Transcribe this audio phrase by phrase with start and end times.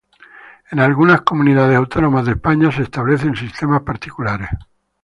[0.71, 4.49] En algunas comunidades autónomas de España se establecen sistemas particulares.